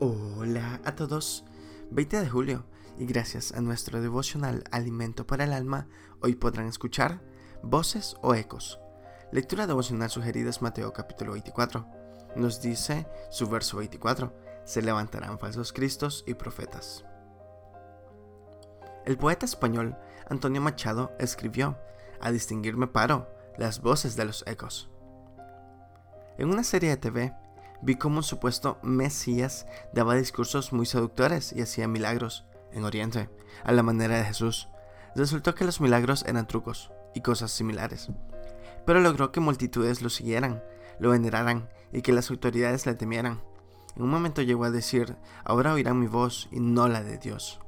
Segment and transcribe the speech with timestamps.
[0.00, 1.44] Hola a todos,
[1.92, 2.64] 20 de julio
[2.98, 5.86] y gracias a nuestro devocional Alimento para el Alma,
[6.20, 7.22] hoy podrán escuchar
[7.62, 8.80] voces o ecos.
[9.30, 11.86] Lectura devocional sugerida es Mateo capítulo 24.
[12.34, 14.34] Nos dice su verso 24,
[14.64, 17.04] se levantarán falsos cristos y profetas.
[19.04, 19.96] El poeta español
[20.28, 21.78] Antonio Machado escribió,
[22.20, 24.90] a distinguirme paro, las voces de los ecos.
[26.36, 27.43] En una serie de TV,
[27.84, 33.28] vi cómo un supuesto Mesías daba discursos muy seductores y hacía milagros en Oriente,
[33.62, 34.68] a la manera de Jesús.
[35.14, 38.08] Resultó que los milagros eran trucos y cosas similares.
[38.86, 40.64] Pero logró que multitudes lo siguieran,
[40.98, 43.42] lo veneraran y que las autoridades le temieran.
[43.96, 47.60] En un momento llegó a decir, ahora oirán mi voz y no la de Dios.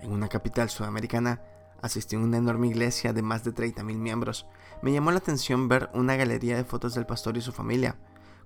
[0.00, 1.40] En una capital sudamericana,
[1.80, 4.46] asistí a una enorme iglesia de más de 30.000 miembros.
[4.82, 7.96] Me llamó la atención ver una galería de fotos del pastor y su familia.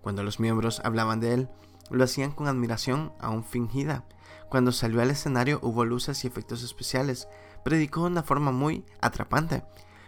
[0.00, 1.48] Cuando los miembros hablaban de él,
[1.90, 4.04] lo hacían con admiración aún fingida.
[4.48, 7.28] Cuando salió al escenario hubo luces y efectos especiales.
[7.64, 9.64] Predicó de una forma muy atrapante.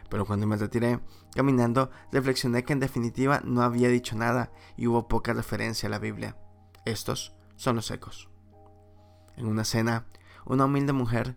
[0.09, 1.01] Pero cuando me retiré
[1.35, 5.99] caminando, reflexioné que en definitiva no había dicho nada y hubo poca referencia a la
[5.99, 6.37] Biblia.
[6.85, 8.29] Estos son los ecos.
[9.37, 10.07] En una cena,
[10.47, 11.37] una humilde mujer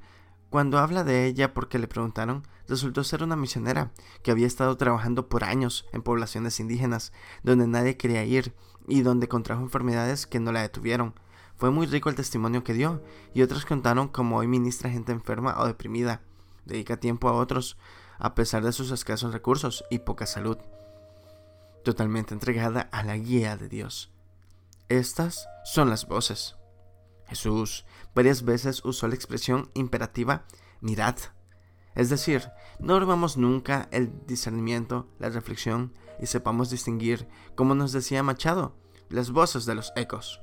[0.52, 5.30] cuando habla de ella porque le preguntaron, resultó ser una misionera que había estado trabajando
[5.30, 8.54] por años en poblaciones indígenas donde nadie quería ir
[8.86, 11.14] y donde contrajo enfermedades que no la detuvieron.
[11.56, 13.02] Fue muy rico el testimonio que dio
[13.34, 16.22] y otros contaron cómo hoy ministra gente enferma o deprimida.
[16.66, 17.78] Dedica tiempo a otros
[18.20, 20.58] a pesar de sus escasos recursos y poca salud.
[21.86, 24.12] Totalmente entregada a la guía de Dios.
[24.90, 26.58] Estas son las voces.
[27.32, 30.44] Jesús varias veces usó la expresión imperativa
[30.82, 31.16] mirad.
[31.96, 38.22] Es decir, no robamos nunca el discernimiento, la reflexión y sepamos distinguir, como nos decía
[38.22, 38.76] Machado,
[39.08, 40.42] las voces de los ecos.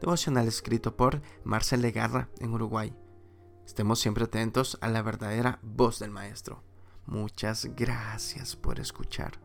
[0.00, 2.96] Devocional escrito por Marcel Legarra en Uruguay.
[3.66, 6.62] Estemos siempre atentos a la verdadera voz del Maestro.
[7.04, 9.38] Muchas gracias por escuchar.